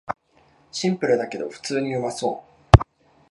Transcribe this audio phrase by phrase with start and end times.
[0.71, 2.77] シンプルだけど普通にうまそう